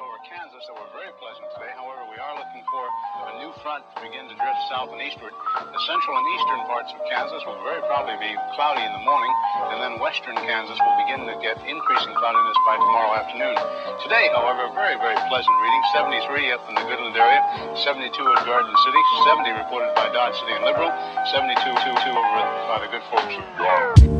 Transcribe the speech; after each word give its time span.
over 0.00 0.16
Kansas 0.24 0.64
that 0.64 0.72
were 0.72 0.88
very 0.96 1.12
pleasant 1.20 1.44
today. 1.52 1.68
However, 1.76 2.08
we 2.08 2.16
are 2.16 2.32
looking 2.32 2.64
for 2.72 2.84
a 3.28 3.32
new 3.36 3.52
front 3.60 3.84
to 3.92 3.96
begin 4.00 4.24
to 4.32 4.36
drift 4.36 4.62
south 4.72 4.88
and 4.96 5.00
eastward. 5.04 5.28
The 5.60 5.82
central 5.84 6.16
and 6.16 6.26
eastern 6.40 6.60
parts 6.64 6.90
of 6.96 7.04
Kansas 7.04 7.44
will 7.44 7.60
very 7.60 7.84
probably 7.84 8.16
be 8.16 8.32
cloudy 8.56 8.80
in 8.80 8.92
the 8.96 9.04
morning, 9.04 9.32
and 9.72 9.78
then 9.84 10.00
western 10.00 10.40
Kansas 10.40 10.80
will 10.80 10.96
begin 11.04 11.28
to 11.28 11.36
get 11.44 11.60
increasing 11.68 12.16
cloudiness 12.16 12.58
by 12.64 12.80
tomorrow 12.80 13.12
afternoon. 13.12 13.56
Today, 14.00 14.32
however, 14.32 14.72
very, 14.72 14.96
very 14.96 15.20
pleasant 15.28 15.56
reading. 15.60 15.82
73 15.92 16.56
up 16.56 16.64
in 16.72 16.74
the 16.80 16.84
Goodland 16.88 17.16
area, 17.20 17.40
72 17.76 18.08
at 18.08 18.40
Garden 18.48 18.72
City, 18.72 19.02
70 19.28 19.52
reported 19.52 19.92
by 19.92 20.08
Dodge 20.16 20.36
City 20.40 20.56
and 20.56 20.64
Liberal, 20.64 20.88
72 21.28 21.60
two, 21.60 21.94
two 22.00 22.14
over 22.16 22.40
by 22.72 22.80
the 22.80 22.88
good 22.88 23.04
folks 23.12 23.36
of 23.36 23.44
Dodge. 23.60 24.19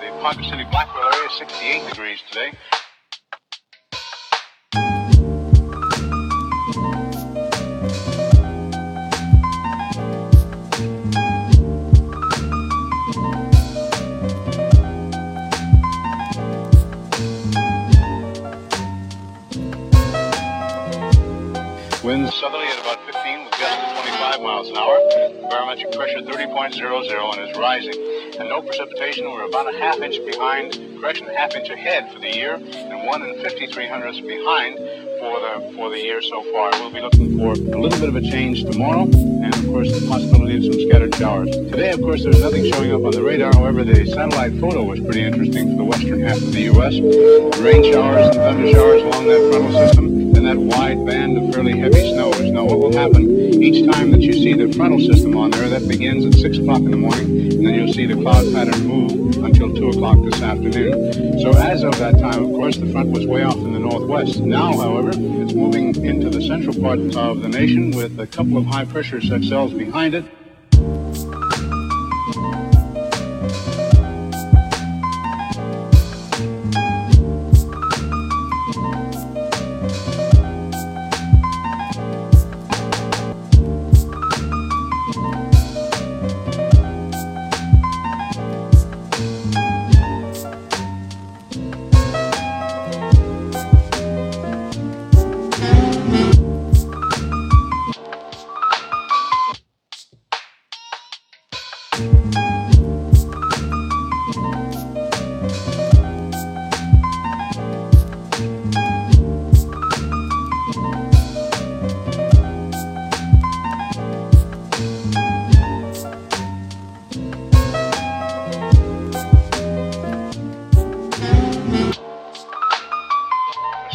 The 0.00 0.08
Ponca 0.20 0.42
City 0.44 0.64
Blackwell 0.70 1.14
area, 1.14 1.28
68 1.38 1.88
degrees 1.88 2.18
today. 2.28 2.52
Winds 22.04 22.34
southerly 22.34 22.66
at 22.66 22.78
about 22.80 23.05
25 24.36 24.42
miles 24.42 24.68
an 24.68 24.76
hour. 24.76 25.50
Barometric 25.50 25.92
pressure 25.92 26.20
30.00 26.20 27.38
and 27.38 27.50
is 27.50 27.56
rising. 27.56 27.94
And 28.38 28.48
no 28.48 28.60
precipitation. 28.60 29.24
We're 29.30 29.46
about 29.46 29.72
a 29.72 29.78
half 29.78 29.98
inch 30.00 30.18
behind, 30.26 30.72
correction, 31.00 31.26
half 31.28 31.54
inch 31.54 31.70
ahead 31.70 32.12
for 32.12 32.18
the 32.18 32.34
year, 32.34 32.54
and 32.54 33.06
one 33.06 33.22
and 33.22 33.40
53 33.40 33.86
hundredths 33.86 34.20
behind 34.20 34.76
for 34.76 35.40
the 35.40 35.72
for 35.74 35.90
the 35.90 35.98
year 35.98 36.20
so 36.20 36.42
far. 36.52 36.70
We'll 36.72 36.90
be 36.90 37.00
looking 37.00 37.38
for 37.38 37.52
a 37.52 37.80
little 37.80 37.98
bit 37.98 38.08
of 38.08 38.16
a 38.16 38.20
change 38.20 38.64
tomorrow, 38.64 39.04
and 39.04 39.54
of 39.54 39.66
course 39.66 39.98
the 39.98 40.06
possibility 40.06 40.56
of 40.58 40.64
some 40.64 40.88
scattered 40.88 41.14
showers. 41.14 41.50
Today, 41.50 41.92
of 41.92 42.00
course, 42.00 42.22
there's 42.24 42.40
nothing 42.40 42.70
showing 42.72 42.92
up 42.92 43.04
on 43.04 43.12
the 43.12 43.22
radar. 43.22 43.54
However, 43.54 43.84
the 43.84 44.04
satellite 44.06 44.58
photo 44.60 44.82
was 44.82 45.00
pretty 45.00 45.22
interesting 45.22 45.70
for 45.70 45.76
the 45.76 45.84
western 45.84 46.20
half 46.20 46.36
of 46.36 46.52
the 46.52 46.62
U.S. 46.62 46.94
Rain 47.60 47.82
showers 47.90 48.26
and 48.26 48.36
thunder 48.36 48.70
showers 48.72 49.02
along 49.02 49.26
that 49.28 49.50
frontal 49.50 49.72
system 49.72 50.06
and 50.36 50.46
that 50.46 50.58
wide 50.58 51.06
band 51.06 51.38
of 51.38 51.54
fairly 51.54 51.78
heavy 51.78 51.95
happen 52.96 53.62
each 53.62 53.84
time 53.92 54.10
that 54.10 54.22
you 54.22 54.32
see 54.32 54.54
the 54.54 54.72
frontal 54.72 54.98
system 54.98 55.36
on 55.36 55.50
there, 55.50 55.68
that 55.68 55.86
begins 55.86 56.24
at 56.24 56.34
6 56.34 56.58
o'clock 56.58 56.78
in 56.78 56.90
the 56.90 56.96
morning, 56.96 57.52
and 57.52 57.66
then 57.66 57.74
you'll 57.74 57.92
see 57.92 58.06
the 58.06 58.14
cloud 58.14 58.50
pattern 58.54 58.86
move 58.86 59.36
until 59.44 59.74
2 59.74 59.90
o'clock 59.90 60.16
this 60.24 60.40
afternoon. 60.40 61.12
So, 61.40 61.50
as 61.50 61.82
of 61.82 61.98
that 61.98 62.18
time, 62.18 62.44
of 62.44 62.50
course, 62.52 62.78
the 62.78 62.90
front 62.90 63.10
was 63.10 63.26
way 63.26 63.42
off 63.42 63.56
in 63.56 63.74
the 63.74 63.78
northwest. 63.78 64.40
Now, 64.40 64.72
however, 64.72 65.10
it's 65.10 65.52
moving 65.52 65.94
into 66.04 66.30
the 66.30 66.40
central 66.40 66.74
part 66.80 66.98
of 66.98 67.42
the 67.42 67.48
nation 67.48 67.90
with 67.90 68.18
a 68.18 68.26
couple 68.26 68.56
of 68.56 68.64
high 68.64 68.86
pressure 68.86 69.20
cells 69.20 69.72
behind 69.74 70.14
it. 70.14 70.24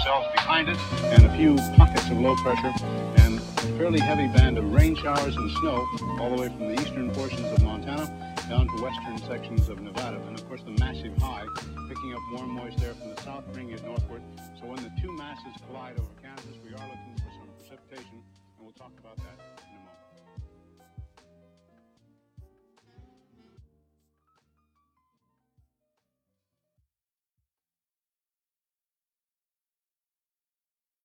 Behind 0.03 0.67
it, 0.67 0.77
and 1.13 1.25
a 1.25 1.37
few 1.37 1.55
pockets 1.77 2.09
of 2.09 2.19
low 2.19 2.35
pressure, 2.37 2.73
and 3.17 3.37
a 3.37 3.41
fairly 3.77 3.99
heavy 3.99 4.27
band 4.27 4.57
of 4.57 4.73
rain 4.73 4.95
showers 4.95 5.35
and 5.35 5.51
snow 5.59 5.85
all 6.19 6.35
the 6.35 6.41
way 6.41 6.47
from 6.47 6.59
the 6.59 6.81
eastern 6.81 7.11
portions 7.11 7.45
of 7.51 7.61
Montana 7.63 8.07
down 8.49 8.67
to 8.67 8.83
western 8.83 9.17
sections 9.19 9.69
of 9.69 9.79
Nevada. 9.79 10.19
And 10.27 10.37
of 10.37 10.47
course, 10.47 10.61
the 10.63 10.71
massive 10.71 11.15
high 11.17 11.45
picking 11.87 12.13
up 12.13 12.21
warm, 12.33 12.49
moist 12.49 12.81
air 12.81 12.95
from 12.95 13.13
the 13.13 13.21
south, 13.21 13.43
bringing 13.53 13.75
it 13.75 13.83
northward. 13.85 14.23
So 14.59 14.65
when 14.65 14.77
the 14.77 14.91
two 15.01 15.15
masses 15.15 15.53
collide 15.67 15.99
over 15.99 16.09
Kansas, 16.21 16.57
we 16.63 16.73
are 16.73 16.87
looking 16.89 17.15
for 17.17 17.31
some 17.37 17.49
precipitation, 17.59 18.23
and 18.57 18.65
we'll 18.65 18.73
talk 18.73 18.93
about 18.99 19.17
that 19.17 19.37
in 19.69 19.77
a 19.77 19.85
moment. 19.85 20.50